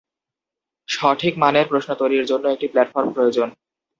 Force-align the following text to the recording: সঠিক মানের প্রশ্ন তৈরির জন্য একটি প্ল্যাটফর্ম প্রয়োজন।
সঠিক 0.87 1.33
মানের 1.37 1.65
প্রশ্ন 1.67 1.89
তৈরির 1.93 2.25
জন্য 2.25 2.45
একটি 2.49 2.67
প্ল্যাটফর্ম 2.67 3.09
প্রয়োজন। 3.13 3.47